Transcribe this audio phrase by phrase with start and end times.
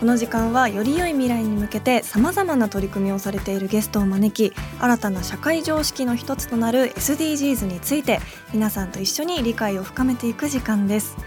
[0.00, 8.18] この時間はより良い未来に向けて様々な取り組みをされているゲストを招き新たな社会常識の一つとなる SDGs について
[8.54, 11.18] 皆さんと一緒に理解を深めていく時間です。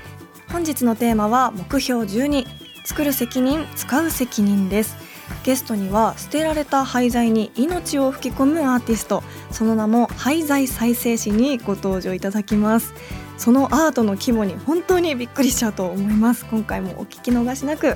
[0.51, 2.47] 本日のテーマは目標12
[2.83, 4.97] 作る責任使う責任です。
[5.43, 12.95] ゲストには捨てられた廃材に命を吹き込むアーティストその名も廃材再生師にご登場いただきます。
[13.37, 16.47] そのアートの規模に本当にびっくりしちゃうと思います。
[16.49, 17.95] 今回もお聞き逃しなく。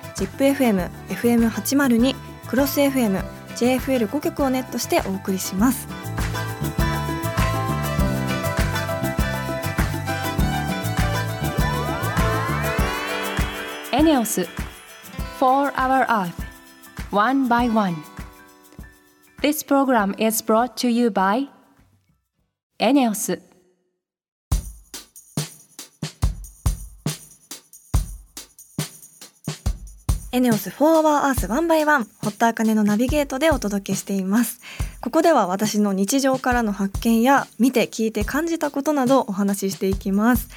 [0.15, 2.15] ZIPFM、FM802、
[2.47, 3.23] クロス FM、
[3.55, 5.87] JFL5 曲をネットしてお送りします。
[13.93, 14.47] エネオス
[15.39, 16.33] 4 Hour Earth
[17.11, 17.95] One by One
[19.41, 21.49] This program is brought to you by
[22.79, 23.50] エネオス
[30.33, 34.61] エネオス4 Hour Earth 1 by 1堀田茜のナビゲートでお届けしています。
[35.01, 40.47] ここでは私の日常からの発見や見て聞いて感じたことなどお話ししていきます、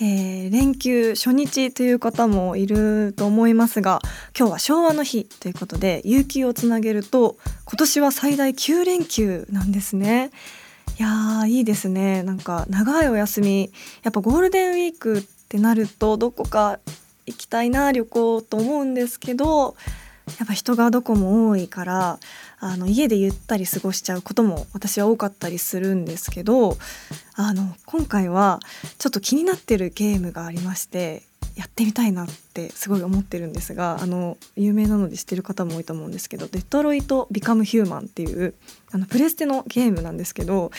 [0.00, 4.00] えー連休初日という方もいると思いますが
[4.34, 7.36] 今日は昭和の日ということで有給をつなげると
[7.66, 10.30] 今年は最大9連休なんですね。
[10.98, 12.22] いやーいいですね。
[12.22, 13.70] なんか長いお休み。
[14.04, 16.78] やっぱゴールデンウィークってなるとどこか
[17.28, 19.76] 行きたいな旅行と思うんですけど
[20.38, 22.18] やっぱ人がどこも多いから
[22.60, 26.76] あの家でゆったり過ごしちゃうことも私は多かったりするんですけど
[27.34, 28.60] あの今回は
[28.98, 31.22] ちょっと気になってるゲームがありまして
[31.54, 38.54] やってみたいなってすごい思ってるんですがあの有名なので知ってる方も多いと思うんですけど「デトロイト・ビカム・ヒューマン」っていう
[38.92, 40.70] あのプレステのゲームなんですけど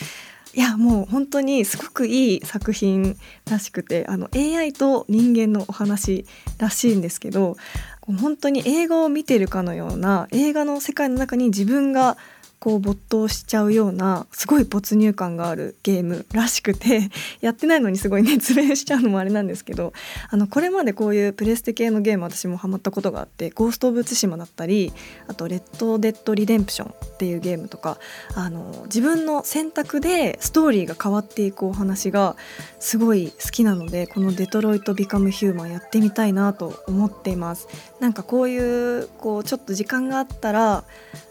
[0.56, 3.18] いやもう本当にすごくいい作品
[3.50, 6.26] らしくてあの AI と人間のお話
[6.58, 7.56] らしいんですけど
[8.02, 12.18] 本当に映画を見てるかのような映画の世界の中に自分が
[12.59, 17.09] こう没頭しちゃうようなすごい没入感があるゲームらしくて
[17.40, 19.94] やってないのにすごい熱弁しちゃうのもあれなんですけど
[20.30, 24.92] あのこれまでこういうプレステ系のゲーム私もハマったことがあって「ゴースト・オブ・ツシマ」だったり
[25.28, 27.98] あと「レッド・デッド・リデンプション」っていうゲームとか
[28.36, 32.36] あの自分の選択でストーリーが変わっていくお話が
[32.80, 37.68] すごい好きなのでこの「デトロイト・ビカム・ヒューマン」やってみたいなと思っています。
[38.02, 40.84] なんかこういうこうちょっと時間があったら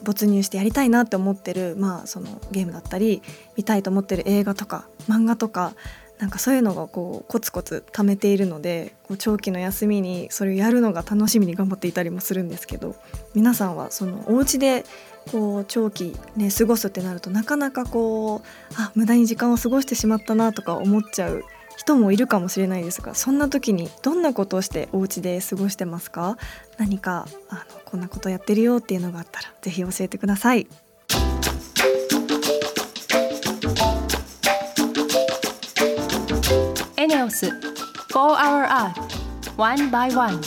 [0.03, 3.23] 没入してやりたいなって思ってる、まあ、そのゲームだったり
[3.57, 5.75] 見たいと思ってる映画とか漫画とか
[6.19, 12.97] なんかそういうのがこうコツコツ貯めているのでこう長期の休みにそれをやるのが楽しみに頑張っていたりもするんですけど
[13.35, 14.85] 皆さんはそのお家で
[15.31, 21.45] こう長期ね過ごすってなるとなかなかこうあ無駄に時間を過ごしてしまったなとか思っちゃう
[21.77, 26.37] 人もいるかもしれないですがそんな時にどんなことをしてお家で過ごしてますか？
[26.79, 30.67] 何かあのこんなことやってるよっていうのがあったらぜひ教えてください。
[37.01, 37.53] エネオス4
[38.11, 38.93] Hour Earth
[39.57, 40.41] One by One.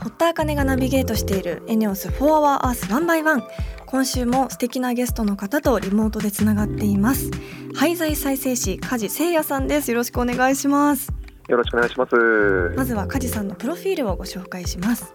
[0.00, 3.44] 堀田茜がナビゲートしているエネオス4 Hour Earth 1 by 1
[3.86, 7.30] 今週も素敵なゲストの方とリモートでつながっています。
[7.72, 9.92] 廃材再生師梶誠也さんです。
[9.92, 11.12] よろしくお願いします。
[11.46, 12.16] よろしくお願いします。
[12.76, 15.14] まずは梶さんのプロフィールをご紹介します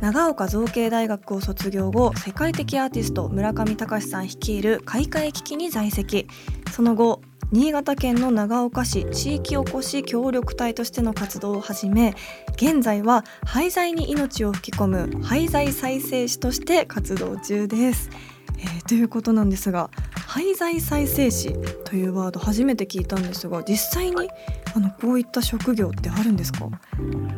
[0.00, 6.26] 長岡造形大学を卒業後世界的アーティスト村上隆さん率いる開会危機に在籍。
[6.72, 12.14] その後新潟県の長岡市地域おこし協力隊としての活動を始め
[12.56, 18.10] 現在は廃材に命を吹き込む廃材再生師として活動中です、
[18.58, 19.88] えーということなんですが
[20.26, 24.28] 廃材再生紙というワード初めて聞いたんですが実際に
[24.74, 26.68] あのこういった職業ってあるんですか？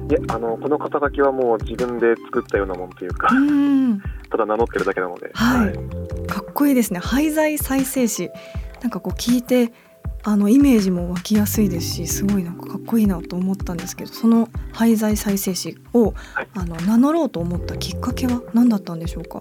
[0.08, 4.00] いやあのこの肩書きはもう自分で作ったようなものというかうん。
[4.31, 6.26] ただ名乗ってるだけなので、はい。
[6.26, 7.00] かっこいいですね。
[7.00, 8.31] 廃材再生紙。
[8.82, 9.73] なんかこう聞いて
[10.23, 16.49] あのイメージも湧きやすいですしすごいなんかかっこいいなと思ったんですけどその廃材再生紙を、はい。
[16.55, 19.41] あの名乗ろうと思ったきっかけは何だったんでしょうか、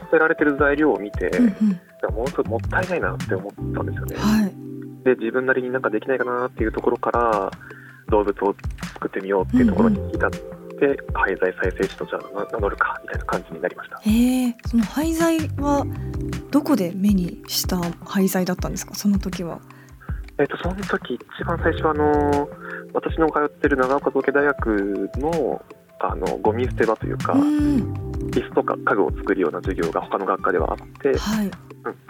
[0.00, 1.80] 捨てられてる材料を見て、うんうん。
[2.14, 4.16] ものすごくもったいないなって思ったんですよね。
[4.16, 4.54] はい。
[5.04, 7.50] で自分なりになんかできないかなっていうところから
[8.10, 8.54] 動物を
[8.94, 13.98] 作ってみようっていうところに至って、廃材再生紙とじゃあ名乗るかみたいな感じになりました。
[13.98, 15.86] へえその廃材は
[16.50, 18.94] どこで目にした廃材だったんですか？
[18.94, 19.60] その時は。
[20.38, 22.48] えっとその時一番最初はあの
[22.94, 25.62] 私の通ってる長岡造形大学の
[26.00, 31.46] あのゴミ捨て場というか、うん椅子とか家具を作るような授業が他の学科ではあって、はい。
[31.46, 31.52] うん。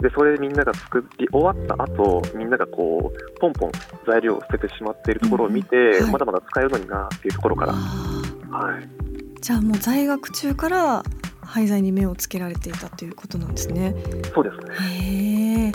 [0.01, 3.71] でそれみんなが作り終わった後みんながこうポンポン
[4.05, 6.11] 材料を捨ててしまっているところを見て、うんはい。
[6.11, 11.03] まだまだ使えるのになっていうところから、あはい、ーじゃあもう在学中から
[11.41, 13.95] 廃材に目をつけられていたということなんですね。
[14.33, 15.71] そうですね。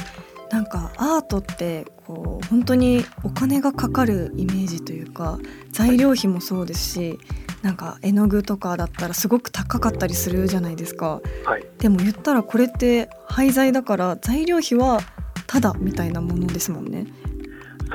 [0.51, 5.39] なんかアートってこう本当にお金がかかるイメージというか
[5.73, 7.19] 材料費もそうですし
[7.67, 11.21] なんか絵の具とかだったらすごく高かったりするじゃないですか。
[11.45, 15.01] はい、でも言ったらこれって廃材だから材料費は
[15.49, 17.09] ただみたいなものですもんね。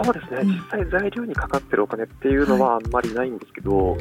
[0.04, 0.48] そうですね、うん。
[0.48, 3.96] 実際材料にかかってるお金っていうのはあんまりないんですけど、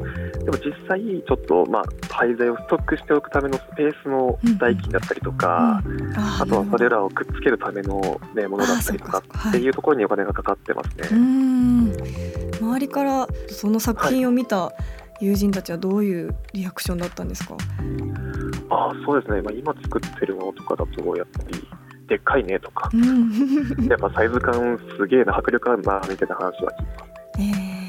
[0.44, 6.12] でも実際ちょっとまあ廃材をストックしておくためのスペースの代金だったりとか、うん。
[6.16, 9.68] あーあとはそれらをくっつけるための、ね、ものだったりとかってい。
[9.68, 11.04] うところにお金がかかってますね。
[11.04, 12.60] ほどうーん。
[12.60, 14.72] 周りからその作品を見た
[15.20, 17.54] 友人たちはどういうリアクションだったんですか、
[18.70, 21.68] ああそうですね、まあ、今作ってるものとかだとやっぱり
[22.08, 22.90] でっかいねとか。
[22.92, 23.86] うん。
[23.86, 27.42] やっぱサイズ感すげえな迫力あるなみたいな話は聞きますえ。
[27.42, 27.80] ー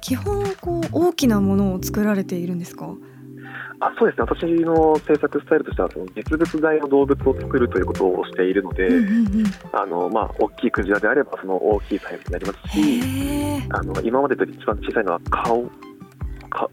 [0.00, 2.94] 基本こう大きなものを作られているんですか？
[3.80, 4.26] あそうですね。
[4.28, 9.44] 私の制作スタイルとしてはその実物大の動物を作るということをしているので、うんうんうん。
[9.72, 13.02] あのまあ、大きいクジラであればその大きいサイズになりますし
[13.70, 15.64] あの今までで一番小さいのは顔。
[15.64, 15.91] か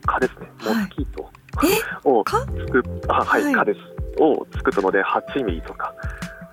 [0.05, 0.49] 蚊ですね。
[0.59, 0.75] はい。
[0.75, 1.29] モスキート
[1.63, 1.67] え？
[2.09, 3.53] をか作っあはい、はい。
[3.53, 3.79] 蚊です。
[4.21, 5.93] を作ったので8ミリとか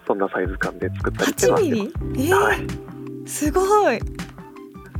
[0.07, 1.71] そんなサイズ感で作ったりっていうの8はミ
[2.17, 2.29] リ？
[2.29, 2.31] え？
[2.33, 2.67] ーはい。
[3.29, 3.99] すごい。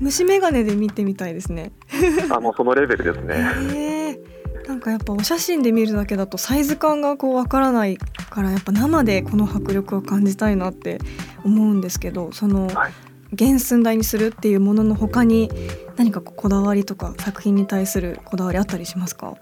[0.01, 1.73] 虫眼鏡で見てみたいですね。
[2.31, 4.19] あもうそのレベルですえね。
[4.65, 10.99] ーなんかやっぱお写真で見るだけだとサイズ感がこうわからないからやっぱ生でこの迫力を感じたいなって
[11.45, 12.93] 思うんですけどそのはい
[13.37, 15.51] 原寸大にするっていうものの他に
[15.97, 19.37] 何かこだわりとか作品に対するこだわりあったりしますか、は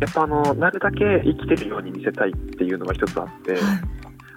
[0.00, 3.56] やっぱあのなるだけ生きてるように見せたいっていうのが一つあって、い、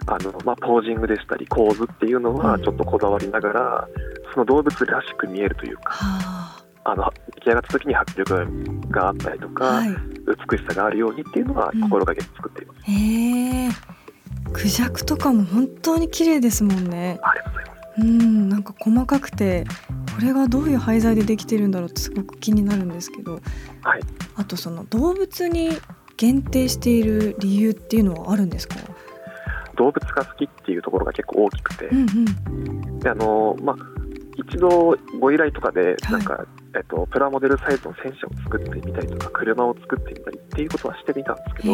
[0.05, 3.87] あのまあ、ポージングでしたり構図っていうのはちょっとこだわりながら、
[4.33, 6.95] その動物らしく見えるというかはあ。
[6.95, 8.47] の出来上がった時に迫力
[8.89, 11.81] があったりとあ、か、はい、美しさがあるようにっていうのはうん。
[11.81, 12.79] 心がけて作っています。
[12.83, 13.69] へえ。
[14.53, 17.19] クジャクとかも本当に綺麗ですもんね。
[17.21, 17.76] ありがとうございます。
[17.99, 19.65] うんなんか細かくて
[20.15, 23.41] これがどういう廃材でできてるんだろうってすごく気になるんですけど
[23.83, 24.01] はい、
[24.35, 25.69] あとその動物に
[26.17, 28.75] 限定している理由っていうのはあるんですか？
[29.75, 32.99] 動物が好きっていうところが結構大きくて、うんうん。
[32.99, 33.75] であのまあ、
[34.35, 36.45] 一度ご依頼とかでなんか、
[36.75, 41.73] えっと、プラモデルサイズの戦車を作ってみたりとか車を作ってみたりっていうことはしてみたんですけど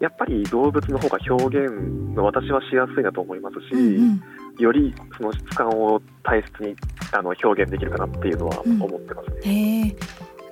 [0.00, 1.72] やっぱり動物の方が表現
[2.14, 4.22] の私はしやすいなと思いますし、うんうん
[4.58, 6.76] よりその質感を大切に
[7.12, 8.82] あの表現できるかなっていうのはうん。
[8.82, 9.84] 思ってますね。
[9.84, 9.96] へえ。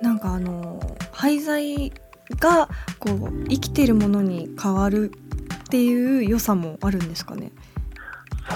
[0.01, 0.79] なんかあの
[1.11, 1.91] 廃材
[2.39, 5.11] がこう生きているものに変わる
[5.55, 7.51] っていう良さもあるんですかね？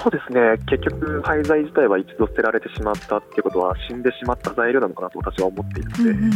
[0.04, 0.40] そうですね。
[0.68, 6.28] 結局廃材自体は一度捨てられてしまったっていうことは死んでしまった材料なのかなと私は思っているので、うんう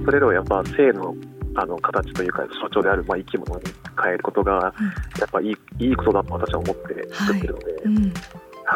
[0.00, 1.14] んそれらをやっぱ性の
[1.54, 3.64] あの形というか象徴である、まあ、生き物に
[4.02, 4.72] 変えることが
[5.18, 8.12] やっぱいいいいことだと私は思って作ってるので、うんうん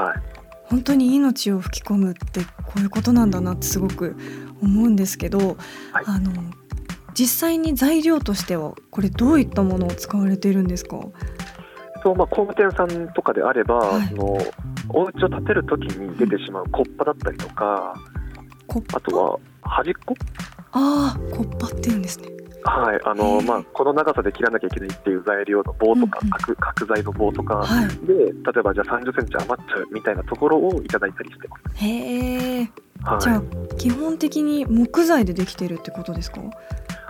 [0.00, 0.22] はい。
[0.64, 4.16] 本当に命を吹き込むってこういうことなんだなってすごく
[4.60, 5.38] 思うんですけど、
[5.92, 6.04] はい。
[6.06, 6.32] あの
[7.14, 10.98] 実際に材料としてはこれどういったものを使われているんですか？
[12.02, 14.08] そうまあ、工務店さんとかであれば、はい。
[14.08, 14.38] その
[14.90, 17.94] お家を建てるときに出てしまうコッパだったりとか、
[18.94, 20.14] あとは端っこ、
[20.72, 22.28] ああコッパっていうんですね
[22.66, 27.88] はいあのまあ、この長さで切らなきゃいけないっていう材料の棒とか、うんうん角角材の棒とかはい。
[28.06, 31.84] で、例えばじゃあ30センチ余っちゃうみたいなところをいただいたりしてます。
[31.84, 32.70] へえ
[33.02, 33.42] はい、じゃあ
[33.78, 36.40] 基本的に木材でできてるってことですか？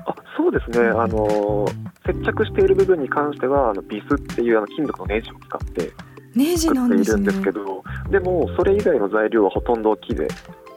[0.06, 1.00] あそうですね、うん。
[1.00, 1.66] あの
[2.04, 5.90] 接着している部分に関してはあのビスっていうあの金属のネジを使って
[6.34, 7.24] ネジなんですね。
[7.30, 10.28] 作っているんですけどでもそれ以外の材料はほとんど木で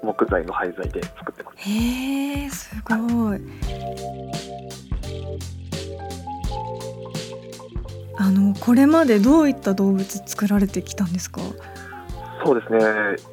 [0.02, 1.58] 木材の廃材で作ってます。
[1.58, 3.42] へえすごい。
[8.18, 11.42] あのこれまでどういった動物作られてきたんですか？
[12.44, 12.80] そうですね。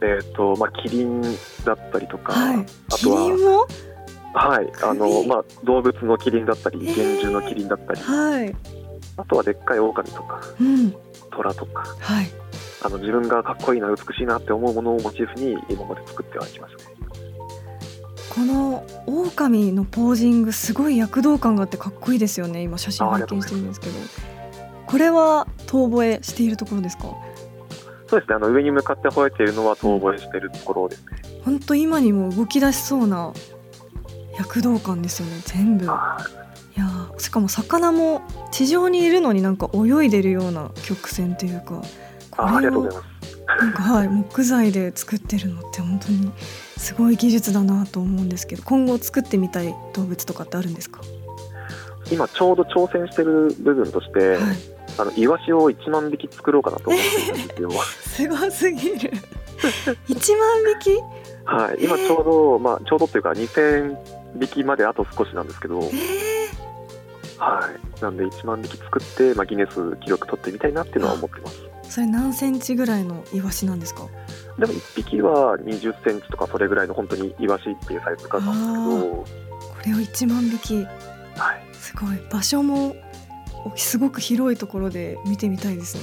[0.02, 1.23] えっ、とまあキリン
[1.64, 2.56] だったりとか、はい。
[2.58, 2.64] あ
[2.96, 3.66] キとは
[4.35, 4.73] はい。
[4.82, 5.26] あの首？
[5.28, 8.00] まあ動物のキリンだったり幻獣のキリンだったり。
[8.00, 8.54] はい。
[9.16, 10.94] あとはでっかい狼とかうん。
[11.30, 11.96] 虎とか。
[12.00, 12.26] はい
[12.83, 16.90] あの自分がかっこいいな美しいなって思うものをモチーフに今まで作ってはきました。
[16.90, 16.97] ね
[18.35, 23.95] この狼のポージングすごい躍動感があってかっこいいですよね今写真拝見してるんですけど。
[24.87, 27.14] これは遠吠えしているところですか？
[28.09, 31.06] そうですねあの上に向かって吠えているのは遠吠えしているところですね、
[31.45, 33.33] 本当今にも動き出しそうな
[34.38, 35.87] 躍動感ですよね全部。
[35.87, 36.18] いあ
[36.76, 41.64] やーしかも魚も地上にいるのになんか泳いでるような曲線というか。
[41.66, 41.83] こ
[42.37, 43.16] あありがとうごをざいます。
[43.47, 46.33] なんかはい木材で作ってるのって本当に
[46.76, 51.00] すごい技術だなと思うんですけど今後作ってみたい動物とかってあるんですか、
[52.11, 54.40] 今ちょうど挑戦してる部分として、はい、
[54.99, 57.71] あのイワシを1万匹作ろうかなと思っているんですよ。
[57.81, 59.11] すごすぎる。
[60.09, 61.02] 1万匹？
[61.45, 61.85] はい。
[61.85, 63.97] 今ちょうど、まあ、ちょうどっていうか2000
[64.38, 66.37] 匹まであと少しなんですけど、え
[67.38, 71.61] はい、なんで1万匹作って、まあ、ギネス記録取ってみたいなっていうのは思ってます。
[71.62, 74.07] ー、それ何センチぐらいのイワシなんですか？
[74.59, 80.85] でも1匹は20センチとかそれぐらいの本当にイワシっていうサイズ感なんですけど、これを1万匹。
[81.37, 82.19] はい、すごい。
[82.31, 82.97] 場所も
[83.75, 86.02] すごく広いところで見てみたいですね。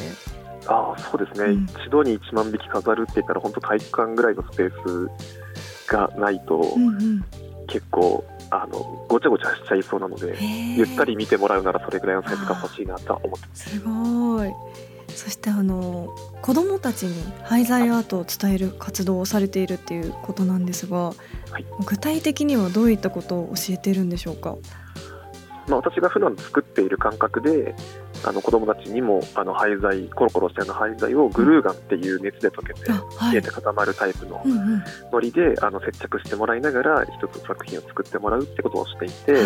[0.67, 1.65] ああそうですね、うん。
[1.65, 4.71] 一度に1万匹飾るって言ったら本当体育館ぐらいのスペー
[5.87, 7.25] スがないとうんうん。
[7.67, 10.37] 結構あのごちゃごちゃしちゃいそうなので、
[10.77, 13.69] ゆったり見てもらうならそれぐらいのサイズが欲しいなとは思ってます。
[13.71, 14.53] すごい
[15.13, 21.13] そしてあの子どもたちに廃材アートを伝える活動をされているっていうことなんですが、は
[21.59, 21.65] い。
[21.85, 24.57] 具体的にはどういったことを教えているんでしょうか？
[25.67, 27.73] まあ、私が普段作っている感覚で
[28.25, 32.97] あの子どもたちにもあの廃材コロコロしたような廃材をグルーガンっていう熱で溶けて冷
[33.37, 34.43] えて固まるタイプの
[35.13, 39.43] のりであの接着してもらいながら一つ作品を作ってもらうってことをしていて、はい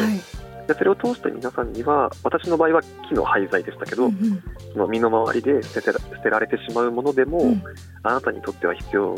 [0.67, 4.41] でそれを通して皆さんには私の場合は木の廃材でしたけど、うん
[4.75, 4.91] うん。
[4.91, 7.63] 身の回りで捨て捨てられてしまうものでも、うん。
[8.03, 9.15] あなたにとっては必要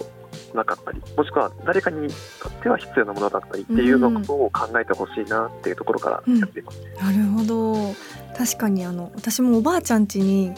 [0.54, 6.82] なかったりもしくは誰かにとっては必要なものだったりっていうようなことを考えてほしいなっていうところからやっています。
[7.02, 7.96] なるほど。
[8.38, 10.54] 確かにあの私もおばあちゃん家に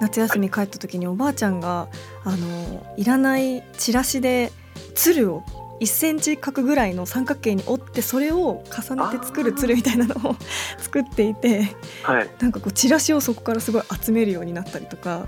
[0.00, 1.88] 夏休み帰った時におばあちゃんが
[2.24, 4.50] あのいらないチラシで
[4.94, 5.44] 鶴を
[5.80, 10.36] 1センチ角ぐらいの三角形に折ってそれを重ねて作る鶴みたいなのを
[10.78, 15.26] 作っていてはい、なんかこうチラシをそこからすごい集めるようになったりとか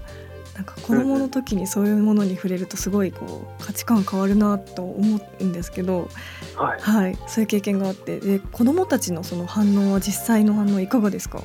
[0.55, 6.11] なんか子供の時にそういうものに触れるとすごいこう価値観変わるなと思うんですけど、
[6.55, 6.81] はい。
[6.81, 11.43] はい、そういう経験があってで子供たちのその反応は実際の反応いかがですか？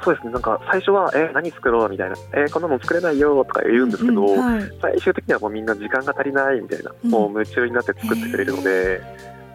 [0.00, 0.32] あそうですね。
[0.32, 4.72] なんか最初は「え何作ろう?」みたいな「えこんなの作れないよ」とか言うんですけど、うんはい。
[4.80, 7.10] 最終的にはもうみんな時間が足りないみたいな、うん。
[7.10, 9.00] もう夢中になって作ってくれるので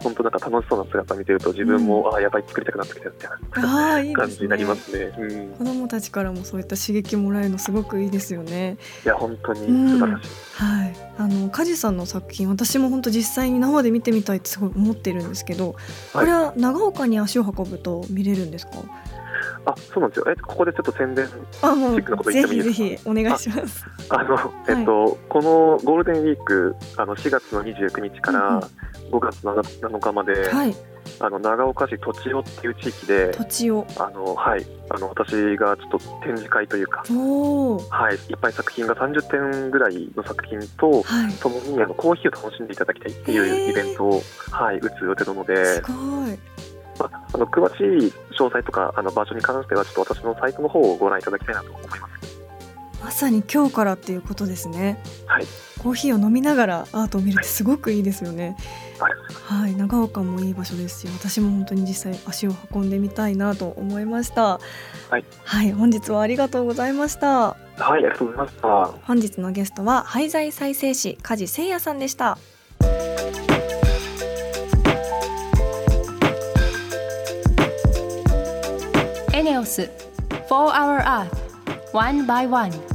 [0.02, 5.12] 本当なんか楽しそうな姿見てると自分も、あやばい作りたくなってきたみたいな感じになりますね。
[5.18, 8.76] うん、子供たちからもそういった刺激もらえるのすごくいいですよね。
[9.04, 9.60] いや本当に
[9.90, 10.28] 素晴らしい。
[10.52, 15.74] はい、あの梶さんの作品私も本当実際に生で見てみたいってすごい思ってるんですけど、
[16.12, 18.72] これは長岡に足を運ぶと見れるんですか？
[19.66, 20.26] あそうなんですよ。
[20.30, 21.32] えここでちょっと宣伝チ
[21.62, 23.12] ックなことぜ言ってもいいひですか？
[23.12, 23.84] ぜひお願いします。
[24.10, 28.60] あの、えっと、このゴールデンウィーク、あの4月の29日かうんうん。
[28.60, 28.68] ら
[29.10, 30.74] 5月7日まで、はい、
[31.20, 33.84] あの長岡市栃尾っていう地域で、土地を。
[33.98, 45.92] あのはい、あの私がちょっと展示会というか、はい、いっぱい作品が30点ぐらいの作品と、はい、ともにあのコーヒーを楽しんでいただきたいっていうイベントを、はい、打つ予定なので、すご
[46.28, 46.38] い。
[46.98, 52.36] まあ、あの詳しい詳細とかあの場所に関しては、ちょっと私のサイトの方をご覧いただきたいなと思います。
[53.02, 55.00] まさに今日からっていうことですね。
[55.26, 55.46] はい、
[55.78, 58.56] コーヒーを飲みながらアートを見るってすごくいいですよね。
[58.98, 59.60] ありがとうござい。
[59.60, 64.58] はい、長岡もいい場所ですし、私も本当に実際足を運んでみたいなと思いました。
[65.10, 67.50] はい、はい、本日はありがとうございました。
[67.50, 68.86] はい、ありがとうございました。
[69.04, 72.38] 本日のゲストは廃材再生師梶誠也さんでした。
[79.45, 79.89] ネオス
[80.49, 81.29] 4 Hour Earth
[81.93, 82.94] One by One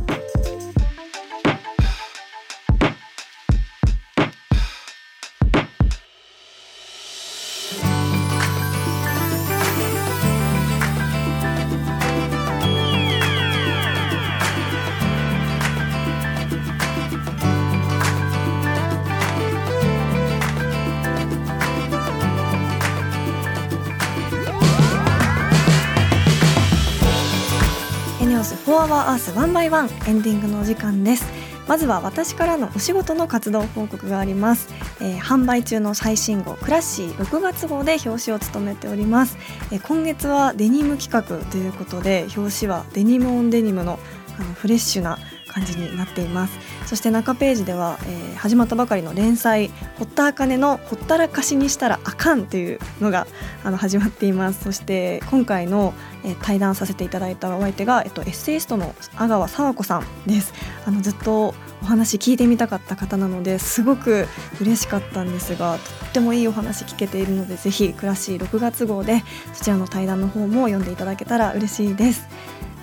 [28.91, 31.25] ワーアースワンバイワンエンディングのお時間です。
[31.65, 34.67] まずは私からのお仕事の活動報告があります、
[34.99, 39.37] えー、販売中の最新号クラッシー6月号で表紙を務めております、
[39.71, 43.99] えー、今月はデニム企画ということで表紙はデニムオンデニムの
[44.37, 45.17] あのフレッシュな
[45.47, 46.57] 感じになっています。
[46.85, 53.27] そして中ページでは、えー、始まったばかりの連載「堀田茜のほったらかしにしたらあかん」というのが
[53.63, 60.53] あの始まっていますそして今回の、えー、対談させていただいたお相手が、えっと、エッセイストの阿川佐子さんです
[60.85, 64.27] あのずっとお話聞いてみたかった方なのですごく
[64.59, 69.23] 嬉しかったんですがとってもいいお話聞けているのでぜひクラシー6月号で
[69.53, 72.27] そちらの対談の方も読んでいただけたら嬉しいです。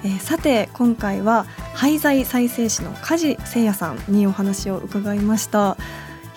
[0.05, 5.76] えー、さて今回は廃材再生師の梶誠也さんにお話を伺いました。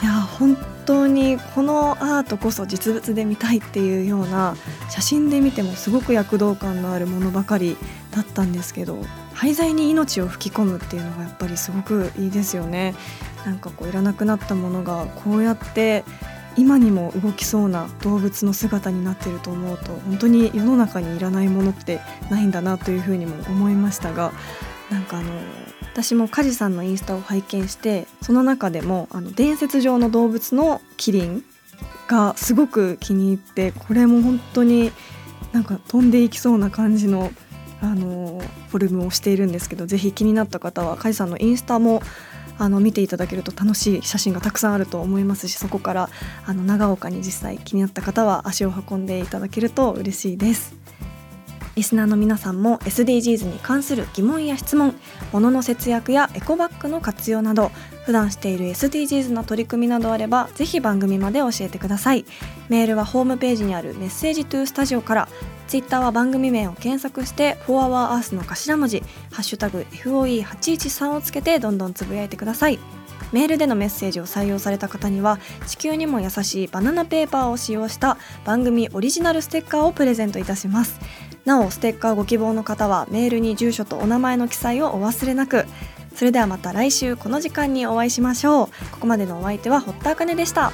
[0.01, 4.55] いや本当にこのアートこそ実物で見たいっていうような
[4.89, 7.77] 写真で見てもすごく躍動感のあるものばかり
[8.09, 8.97] だったんですけど
[9.35, 12.95] 廃材に命を吹き込むっていうのがやっぱりすごくいいですよね。
[13.45, 16.03] なんかこういらなくなったものがこうやって
[16.57, 24.31] 今にも動きそうな動物の姿になっていると思うと本当に世の中にいらないものってないんだなというふうにも思いましたが
[24.89, 25.31] なんかあの
[25.93, 31.43] 私も梶さんのインスタを拝見してその中でもあの伝説上の動物のキリン
[32.07, 34.91] がすごく気に入ってこれも本当に
[35.51, 37.31] なんか飛んでいきそうな感じの
[37.81, 38.39] あの
[38.69, 42.03] フォルムをしているんですけどぜひ気になった方は梶さんのインスタも
[42.57, 46.09] あの見ていただけると楽しい写真がたくさんあると思いますしそこから
[46.45, 50.81] あの長岡に実際気になった方は足を運んでいただけると嬉しいです。
[51.75, 54.93] リスナーの皆さんも SDGs に関する疑問や質問
[55.31, 57.71] 物の節約やエコバッグの活用など
[58.05, 62.25] 普段している SDGs の取り組みなどあればぜひ番組まで教えてください
[62.67, 65.29] メールはホームページにあるメッセージトゥースタジオから
[65.71, 68.99] ツイッターは番組名を検索して「4HourEarth」の頭文字
[69.31, 72.77] 「ハッシュタグ #FOE813」をつけてどんどんつぶやいてください。
[73.31, 80.99] メールでのメッセージを採用された方には地球にも優しいバナナペーパーを使用した番組オリジナルステッカーをプレゼントいたします。
[81.45, 85.65] なおステッカーご希望の方はメールに住所とお名前の記載をお忘れなく。
[86.13, 88.67] それではまた来週この時間にお会いしましょう。
[88.91, 90.73] ここまでのお相手は堀田茜でした。